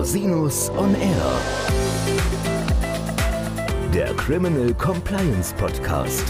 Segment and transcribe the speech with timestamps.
[0.00, 1.40] Rosinus on Air.
[3.92, 6.24] Der Criminal Compliance Podcast.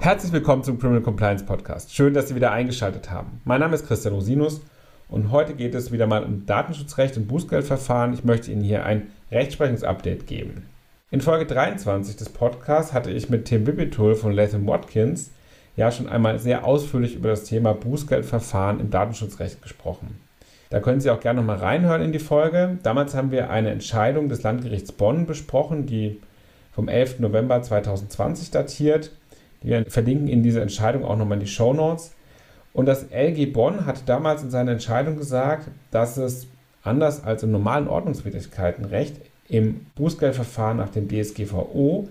[0.00, 1.94] Herzlich willkommen zum Criminal Compliance Podcast.
[1.94, 3.40] Schön, dass Sie wieder eingeschaltet haben.
[3.44, 4.62] Mein Name ist Christian Rosinus
[5.06, 8.14] und heute geht es wieder mal um Datenschutzrecht und Bußgeldverfahren.
[8.14, 10.71] Ich möchte Ihnen hier ein Rechtsprechungsupdate geben.
[11.12, 15.30] In Folge 23 des Podcasts hatte ich mit Tim Bibitul von Latham Watkins
[15.76, 20.18] ja schon einmal sehr ausführlich über das Thema Bußgeldverfahren im Datenschutzrecht gesprochen.
[20.70, 22.78] Da können Sie auch gerne nochmal reinhören in die Folge.
[22.82, 26.18] Damals haben wir eine Entscheidung des Landgerichts Bonn besprochen, die
[26.72, 27.18] vom 11.
[27.18, 29.10] November 2020 datiert
[29.60, 32.14] wir verlinken in dieser Entscheidung auch nochmal in die Show Notes.
[32.72, 36.46] Und das LG Bonn hat damals in seiner Entscheidung gesagt, dass es
[36.82, 42.08] anders als im normalen Ordnungswidrigkeitenrecht im Bußgeldverfahren nach dem DSGVO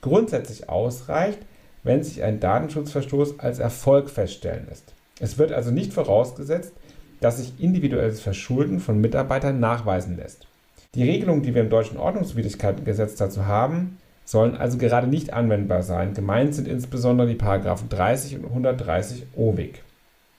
[0.00, 1.38] grundsätzlich ausreicht,
[1.82, 4.94] wenn sich ein Datenschutzverstoß als Erfolg feststellen lässt.
[5.20, 6.72] Es wird also nicht vorausgesetzt,
[7.20, 10.46] dass sich individuelles Verschulden von Mitarbeitern nachweisen lässt.
[10.94, 16.14] Die Regelung, die wir im deutschen Ordnungswidrigkeitengesetz dazu haben, sollen also gerade nicht anwendbar sein.
[16.14, 19.80] Gemeint sind insbesondere die Paragraphen 30 und 130 OWIG.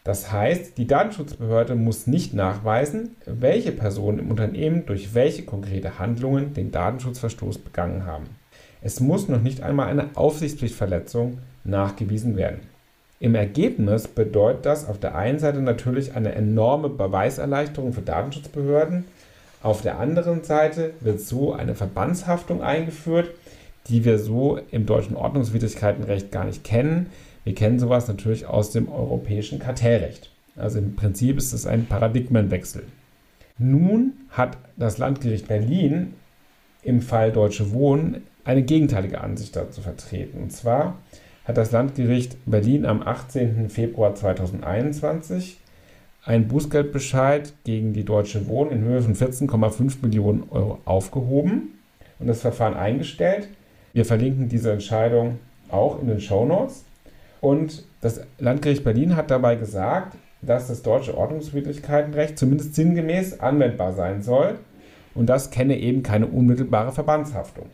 [0.04, 6.54] Das heißt, die Datenschutzbehörde muss nicht nachweisen, welche Personen im Unternehmen durch welche konkrete Handlungen
[6.54, 8.26] den Datenschutzverstoß begangen haben.
[8.82, 12.60] Es muss noch nicht einmal eine Aufsichtspflichtverletzung nachgewiesen werden.
[13.22, 19.06] Im Ergebnis bedeutet das auf der einen Seite natürlich eine enorme Beweiserleichterung für Datenschutzbehörden,
[19.64, 23.32] auf der anderen Seite wird so eine Verbandshaftung eingeführt,
[23.88, 27.08] die wir so im deutschen Ordnungswidrigkeitenrecht gar nicht kennen.
[27.44, 30.32] Wir kennen sowas natürlich aus dem europäischen Kartellrecht.
[30.56, 32.84] Also im Prinzip ist es ein Paradigmenwechsel.
[33.58, 36.14] Nun hat das Landgericht Berlin
[36.84, 40.42] im Fall Deutsche Wohnen eine gegenteilige Ansicht dazu vertreten.
[40.42, 40.98] Und zwar
[41.46, 43.70] hat das Landgericht Berlin am 18.
[43.70, 45.58] Februar 2021
[46.26, 51.80] einen Bußgeldbescheid gegen die Deutsche Wohnen in Höhe von 14,5 Millionen Euro aufgehoben
[52.20, 53.50] und das Verfahren eingestellt.
[53.92, 55.40] Wir verlinken diese Entscheidung
[55.70, 56.86] auch in den Show Notes.
[57.44, 64.24] Und das Landgericht Berlin hat dabei gesagt, dass das deutsche Ordnungswidrigkeitenrecht zumindest sinngemäß anwendbar sein
[64.24, 64.60] soll
[65.14, 67.66] und das kenne eben keine unmittelbare Verbandshaftung.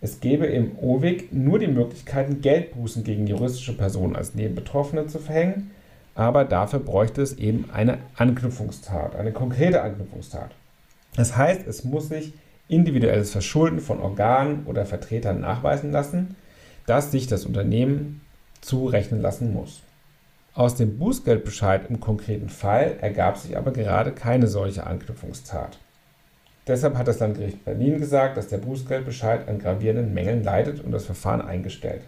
[0.00, 5.72] Es gebe im OWIG nur die Möglichkeiten, Geldbußen gegen juristische Personen als Nebenbetroffene zu verhängen,
[6.14, 10.52] aber dafür bräuchte es eben eine Anknüpfungstat, eine konkrete Anknüpfungstat.
[11.16, 12.32] Das heißt, es muss sich
[12.68, 16.36] individuelles Verschulden von Organen oder Vertretern nachweisen lassen,
[16.86, 18.20] das sich das Unternehmen
[18.60, 19.82] zurechnen lassen muss.
[20.54, 25.78] Aus dem Bußgeldbescheid im konkreten Fall ergab sich aber gerade keine solche Anknüpfungstat.
[26.66, 31.06] Deshalb hat das Landgericht Berlin gesagt, dass der Bußgeldbescheid an gravierenden Mängeln leidet und das
[31.06, 32.02] Verfahren eingestellt.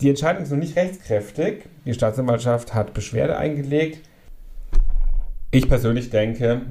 [0.00, 1.64] Die Entscheidung ist noch nicht rechtskräftig.
[1.84, 4.00] Die Staatsanwaltschaft hat Beschwerde eingelegt.
[5.50, 6.62] Ich persönlich denke,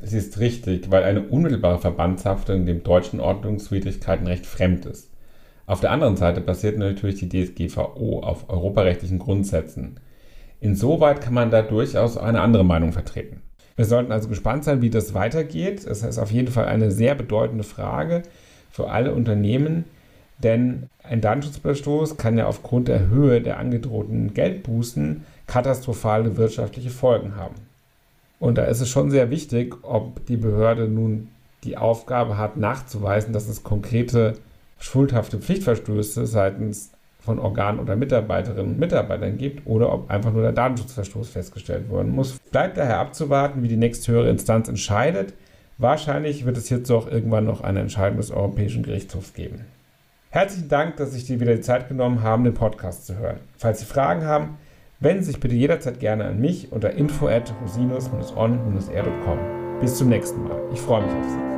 [0.00, 5.10] es ist richtig, weil eine unmittelbare Verbandshaftung dem deutschen Ordnungswidrigkeitenrecht fremd ist.
[5.68, 10.00] Auf der anderen Seite basiert natürlich die DSGVO auf europarechtlichen Grundsätzen.
[10.62, 13.42] Insoweit kann man da durchaus eine andere Meinung vertreten.
[13.76, 15.84] Wir sollten also gespannt sein, wie das weitergeht.
[15.84, 18.22] Es ist auf jeden Fall eine sehr bedeutende Frage
[18.70, 19.84] für alle Unternehmen,
[20.42, 27.56] denn ein Datenschutzverstoß kann ja aufgrund der Höhe der angedrohten Geldbußen katastrophale wirtschaftliche Folgen haben.
[28.40, 31.28] Und da ist es schon sehr wichtig, ob die Behörde nun
[31.62, 34.38] die Aufgabe hat, nachzuweisen, dass es konkrete
[34.78, 36.90] schuldhafte Pflichtverstöße seitens
[37.20, 42.12] von Organen oder Mitarbeiterinnen und Mitarbeitern gibt oder ob einfach nur der Datenschutzverstoß festgestellt werden
[42.12, 42.38] muss.
[42.50, 45.34] Bleibt daher abzuwarten, wie die nächsthöhere Instanz entscheidet.
[45.78, 49.64] Wahrscheinlich wird es hierzu auch irgendwann noch eine Entscheidung des Europäischen Gerichtshofs geben.
[50.30, 53.38] Herzlichen Dank, dass Sie sich wieder die Zeit genommen haben, den Podcast zu hören.
[53.56, 54.58] Falls Sie Fragen haben,
[55.00, 59.38] Wenden Sie sich bitte jederzeit gerne an mich unter info at rosinus-on-r.com.
[59.80, 60.60] Bis zum nächsten Mal.
[60.72, 61.57] Ich freue mich auf Sie.